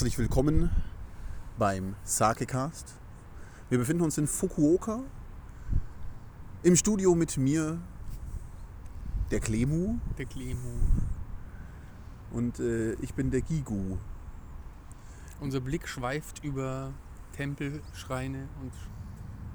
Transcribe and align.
Herzlich 0.00 0.16
willkommen 0.16 0.70
beim 1.58 1.94
Sakecast. 2.04 2.94
Wir 3.68 3.76
befinden 3.76 4.02
uns 4.02 4.16
in 4.16 4.26
Fukuoka 4.26 5.00
im 6.62 6.74
Studio 6.74 7.14
mit 7.14 7.36
mir, 7.36 7.76
der 9.30 9.40
Klemu, 9.40 9.98
Der 10.16 10.24
Klemu. 10.24 10.70
und 12.30 12.60
äh, 12.60 12.94
ich 12.94 13.12
bin 13.12 13.30
der 13.30 13.42
Gigu. 13.42 13.98
Unser 15.38 15.60
Blick 15.60 15.86
schweift 15.86 16.42
über 16.42 16.94
Tempel, 17.36 17.82
Schreine 17.92 18.48
und 18.62 18.72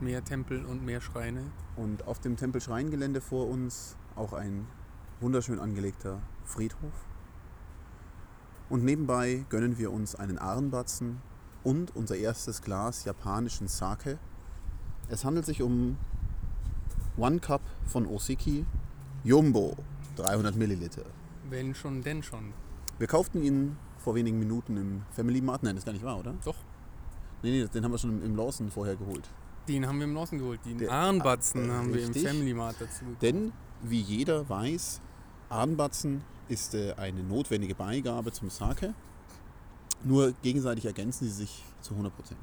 mehr 0.00 0.24
Tempel 0.24 0.64
und 0.64 0.82
mehr 0.82 1.02
Schreine. 1.02 1.42
Und 1.76 2.06
auf 2.06 2.18
dem 2.18 2.38
Tempelschreingelände 2.38 3.20
vor 3.20 3.46
uns 3.46 3.94
auch 4.16 4.32
ein 4.32 4.66
wunderschön 5.20 5.60
angelegter 5.60 6.22
Friedhof. 6.46 7.09
Und 8.70 8.84
nebenbei 8.84 9.44
gönnen 9.50 9.76
wir 9.78 9.92
uns 9.92 10.14
einen 10.14 10.38
Ahrenbatzen 10.38 11.20
und 11.64 11.94
unser 11.96 12.16
erstes 12.16 12.62
Glas 12.62 13.04
japanischen 13.04 13.68
Sake. 13.68 14.18
Es 15.08 15.24
handelt 15.24 15.44
sich 15.44 15.60
um 15.60 15.96
One 17.16 17.40
Cup 17.40 17.60
von 17.86 18.06
Osiki 18.06 18.64
Jumbo, 19.24 19.76
300 20.16 20.54
Milliliter. 20.56 21.02
Wenn 21.50 21.74
schon, 21.74 22.00
denn 22.02 22.22
schon. 22.22 22.52
Wir 22.98 23.06
kauften 23.08 23.42
ihn 23.42 23.76
vor 23.98 24.14
wenigen 24.14 24.38
Minuten 24.38 24.76
im 24.76 25.02
Family 25.10 25.40
Mart. 25.40 25.62
Nein, 25.62 25.74
das 25.74 25.82
ist 25.82 25.86
gar 25.86 25.92
nicht 25.92 26.04
wahr, 26.04 26.18
oder? 26.18 26.34
Doch, 26.44 26.56
Nee, 27.42 27.50
nee, 27.62 27.66
den 27.68 27.82
haben 27.84 27.90
wir 27.92 27.96
schon 27.98 28.22
im 28.22 28.36
Lawson 28.36 28.70
vorher 28.70 28.96
geholt. 28.96 29.26
den 29.66 29.86
haben 29.86 29.98
wir 29.98 30.04
im 30.04 30.14
Lawson 30.14 30.38
geholt. 30.38 30.60
Den 30.64 30.76
Der- 30.78 30.90
Ahrenbatzen 30.92 31.70
Ah, 31.70 31.74
haben 31.78 31.88
wir 31.94 32.00
im 32.02 32.08
richtig. 32.08 32.26
Family 32.28 32.52
Mart 32.54 32.76
dazu. 32.78 33.04
Denn, 33.22 33.52
wie 33.82 34.00
jeder 34.00 34.46
weiß, 34.48 35.00
Ahrenbatzen 35.48 36.22
ist 36.50 36.74
äh, 36.74 36.92
eine 36.96 37.22
notwendige 37.22 37.74
Beigabe 37.74 38.32
zum 38.32 38.50
Sake. 38.50 38.94
Nur 40.04 40.32
gegenseitig 40.42 40.86
ergänzen 40.86 41.24
sie 41.26 41.32
sich 41.34 41.64
zu 41.80 41.92
100 41.92 42.14
Prozent. 42.14 42.40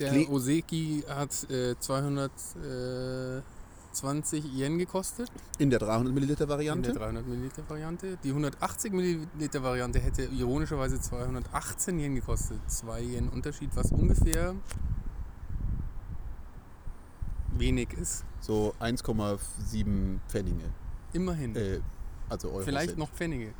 Der 0.00 0.12
Kle- 0.12 0.28
Oseki 0.28 1.04
hat 1.08 1.48
äh, 1.50 1.76
220 1.78 4.44
Yen 4.54 4.78
gekostet. 4.78 5.30
In 5.58 5.70
der 5.70 5.78
300 5.78 6.12
Milliliter 6.12 6.44
In 6.44 6.50
Variante. 6.50 6.92
der 6.92 7.00
300 7.00 7.26
Milliliter 7.26 7.62
Variante. 7.68 8.18
Die 8.22 8.30
180 8.30 8.92
Milliliter 8.92 9.62
Variante 9.62 10.00
hätte 10.00 10.24
ironischerweise 10.24 11.00
218 11.00 11.98
Yen 11.98 12.14
gekostet. 12.16 12.58
2 12.66 13.00
Yen 13.02 13.28
Unterschied, 13.28 13.70
was 13.74 13.92
ungefähr 13.92 14.54
wenig 17.56 17.92
ist. 17.94 18.24
So 18.40 18.74
1,7 18.80 20.18
Pfennige. 20.28 20.64
Immerhin. 21.12 21.54
Äh, 21.56 21.80
also 22.28 22.50
Euro. 22.50 22.60
Vielleicht 22.60 22.90
sind. 22.90 22.98
noch 22.98 23.10
Pfennige. 23.10 23.52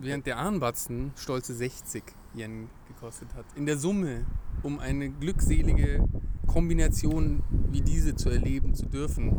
Während 0.00 0.26
der 0.26 0.38
Ahrenbatzen 0.38 1.12
stolze 1.16 1.54
60 1.54 2.02
Yen 2.34 2.68
gekostet 2.88 3.28
hat. 3.34 3.44
In 3.56 3.66
der 3.66 3.76
Summe, 3.76 4.24
um 4.62 4.78
eine 4.78 5.10
glückselige 5.10 6.08
Kombination 6.46 7.42
wie 7.70 7.80
diese 7.80 8.14
zu 8.14 8.30
erleben 8.30 8.74
zu 8.74 8.86
dürfen. 8.86 9.32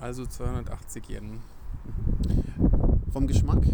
Also 0.00 0.26
280 0.26 1.08
Yen. 1.08 1.40
Vom 3.12 3.26
Geschmack. 3.26 3.64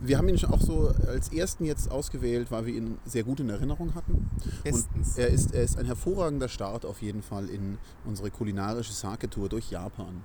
Wir 0.00 0.18
haben 0.18 0.28
ihn 0.28 0.44
auch 0.46 0.60
so 0.60 0.88
als 1.06 1.32
ersten 1.32 1.64
jetzt 1.64 1.88
ausgewählt, 1.90 2.50
weil 2.50 2.66
wir 2.66 2.74
ihn 2.74 2.98
sehr 3.04 3.22
gut 3.22 3.38
in 3.38 3.48
Erinnerung 3.48 3.94
hatten. 3.94 4.28
Bestens. 4.64 5.16
Und 5.16 5.18
er 5.18 5.28
ist, 5.28 5.54
er 5.54 5.62
ist 5.62 5.78
ein 5.78 5.86
hervorragender 5.86 6.48
Start 6.48 6.84
auf 6.84 7.02
jeden 7.02 7.22
Fall 7.22 7.48
in 7.48 7.78
unsere 8.04 8.30
kulinarische 8.30 8.92
Sake-Tour 8.92 9.48
durch 9.48 9.70
Japan. 9.70 10.24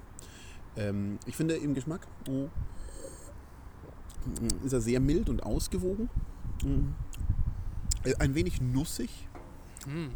Ähm, 0.78 1.18
ich 1.26 1.36
finde 1.36 1.56
im 1.56 1.74
Geschmack 1.74 2.08
oh, 2.30 2.50
ist 4.64 4.74
er 4.74 4.82
sehr 4.82 5.00
mild 5.00 5.30
und 5.30 5.44
ausgewogen. 5.44 6.10
Mm. 6.64 6.94
Äh, 8.04 8.16
Ein 8.20 8.36
wenig 8.36 8.62
nussig. 8.62 9.28
Hm. 9.86 10.12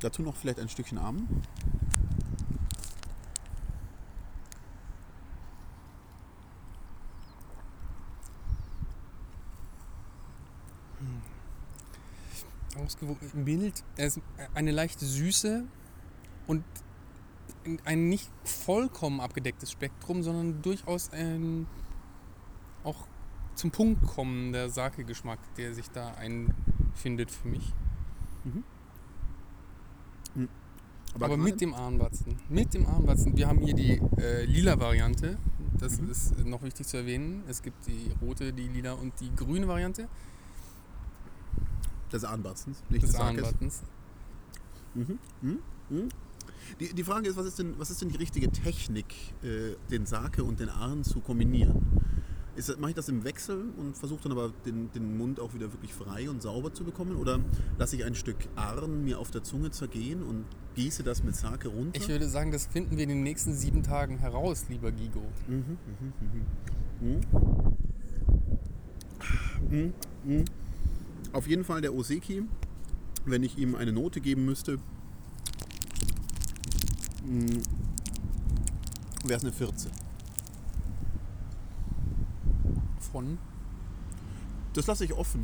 Dazu 0.00 0.22
noch 0.22 0.36
vielleicht 0.36 0.60
ein 0.60 0.68
Stückchen 0.68 0.98
Arm. 0.98 1.28
Ausgewogen, 12.76 13.44
mild. 13.44 13.84
Er 13.96 14.06
ist 14.06 14.20
eine 14.54 14.70
leichte 14.70 15.04
Süße 15.04 15.64
und 16.46 16.64
ein 17.84 18.08
nicht 18.08 18.30
vollkommen 18.44 19.20
abgedecktes 19.20 19.70
Spektrum, 19.70 20.22
sondern 20.22 20.62
durchaus 20.62 21.10
ein 21.12 21.66
auch 22.84 23.06
zum 23.54 23.70
Punkt 23.70 24.04
kommender 24.06 24.68
Sake-Geschmack, 24.70 25.38
der 25.56 25.74
sich 25.74 25.88
da 25.90 26.14
einfindet 26.14 27.30
für 27.30 27.48
mich. 27.48 27.72
Aber, 31.14 31.28
gerade- 31.28 31.42
mit 31.42 31.60
dem 31.60 31.74
Ahrenbatzen. 31.74 32.36
Mit 32.48 32.72
dem 32.72 32.86
Ahrenbatzen. 32.86 33.36
Wir 33.36 33.46
haben 33.46 33.58
hier 33.58 33.74
die 33.74 34.00
äh, 34.18 34.44
lila 34.46 34.80
Variante. 34.80 35.36
Das 35.78 36.00
Mhm. 36.00 36.10
ist 36.10 36.38
noch 36.46 36.62
wichtig 36.62 36.86
zu 36.86 36.96
erwähnen. 36.96 37.42
Es 37.48 37.62
gibt 37.62 37.86
die 37.86 38.10
rote, 38.22 38.52
die 38.52 38.68
lila 38.68 38.92
und 38.94 39.12
die 39.20 39.34
grüne 39.34 39.68
Variante 39.68 40.08
des 42.10 42.24
Ahnbatzens, 42.24 42.82
nicht 42.88 43.02
des 43.02 43.10
des 43.10 43.18
Sakes. 43.18 43.42
Ahrenbatzens. 43.42 43.82
Mhm. 44.94 45.18
Mhm. 45.90 46.08
Mhm. 46.70 46.78
Die, 46.78 46.94
die 46.94 47.04
Frage 47.04 47.28
ist, 47.28 47.36
was 47.36 47.46
ist 47.46 47.58
denn, 47.58 47.74
was 47.78 47.90
ist 47.90 48.02
denn 48.02 48.08
die 48.08 48.16
richtige 48.16 48.50
Technik, 48.50 49.06
äh, 49.42 49.76
den 49.90 50.06
Sake 50.06 50.44
und 50.44 50.60
den 50.60 50.68
Ahren 50.68 51.04
zu 51.04 51.20
kombinieren? 51.20 51.82
Ist, 52.54 52.78
Mache 52.78 52.90
ich 52.90 52.96
das 52.96 53.08
im 53.08 53.24
Wechsel 53.24 53.64
und 53.78 53.96
versuche 53.96 54.24
dann 54.24 54.32
aber 54.32 54.52
den, 54.66 54.90
den 54.92 55.16
Mund 55.16 55.40
auch 55.40 55.54
wieder 55.54 55.72
wirklich 55.72 55.94
frei 55.94 56.28
und 56.28 56.42
sauber 56.42 56.74
zu 56.74 56.84
bekommen? 56.84 57.16
Oder 57.16 57.40
lasse 57.78 57.96
ich 57.96 58.04
ein 58.04 58.14
Stück 58.14 58.36
Ahren 58.56 59.04
mir 59.04 59.18
auf 59.18 59.30
der 59.30 59.42
Zunge 59.42 59.70
zergehen 59.70 60.22
und 60.22 60.44
gieße 60.74 61.02
das 61.02 61.22
mit 61.22 61.34
Sake 61.34 61.68
runter? 61.68 61.98
Ich 61.98 62.08
würde 62.08 62.28
sagen, 62.28 62.52
das 62.52 62.66
finden 62.66 62.96
wir 62.98 63.04
in 63.04 63.08
den 63.08 63.22
nächsten 63.22 63.54
sieben 63.54 63.82
Tagen 63.82 64.18
heraus, 64.18 64.66
lieber 64.68 64.92
Gigo. 64.92 65.22
Mhm, 65.48 65.78
mhm. 67.00 67.20
Mhm, 69.70 69.92
mhm. 70.24 70.44
Auf 71.32 71.46
jeden 71.46 71.64
Fall 71.64 71.80
der 71.80 71.94
Oseki, 71.94 72.42
wenn 73.24 73.42
ich 73.42 73.56
ihm 73.56 73.74
eine 73.74 73.92
Note 73.92 74.20
geben 74.20 74.44
müsste, 74.44 74.78
wäre 79.24 79.36
es 79.36 79.42
eine 79.42 79.52
14. 79.52 79.90
Von 83.12 83.38
Das 84.74 84.86
lasse 84.86 85.04
ich 85.04 85.12
offen. 85.12 85.42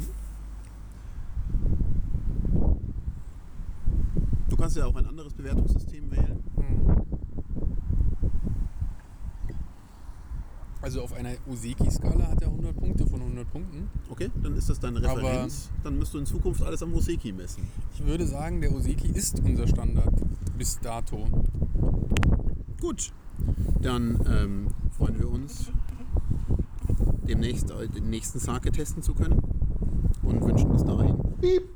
Du 4.49 4.57
kannst 4.57 4.77
ja 4.77 4.87
auch 4.87 4.97
ein 4.97 5.07
anderes 5.07 5.35
Bewertungssystem 5.35 5.78
Also 10.89 11.03
auf 11.03 11.13
einer 11.13 11.33
Oseki-Skala 11.47 12.29
hat 12.29 12.41
er 12.41 12.49
100 12.49 12.75
Punkte 12.75 13.07
von 13.07 13.21
100 13.21 13.53
Punkten. 13.53 13.91
Okay, 14.09 14.31
dann 14.43 14.57
ist 14.57 14.71
das 14.71 14.81
deine 14.81 15.01
Aber- 15.07 15.19
Referenz. 15.23 15.69
dann 15.85 15.99
müsst 15.99 16.15
du 16.15 16.19
in 16.19 16.25
Zukunft 16.25 16.63
alles 16.63 16.83
am 16.83 16.95
Oseki 16.95 17.31
messen. 17.31 17.65
Ich 17.93 18.07
würde 18.07 18.27
sagen, 18.27 18.63
der 18.63 18.73
Oseki 18.75 19.09
ist 19.09 19.39
unser 19.45 19.69
Standard 19.69 20.15
bis 20.57 20.81
dato. 20.81 21.27
Gut, 22.81 23.13
dann 23.83 24.19
ähm, 24.31 24.69
freuen 24.97 25.19
wir 25.19 25.29
uns, 25.29 25.71
demnächst 27.29 27.71
äh, 27.71 27.87
den 27.89 28.09
nächsten 28.09 28.39
Sake 28.39 28.73
testen 28.73 29.03
zu 29.03 29.13
können 29.13 29.43
und 30.23 30.41
wünschen 30.43 30.73
bis 30.73 30.85
dahin. 30.85 31.19
Beep, 31.39 31.69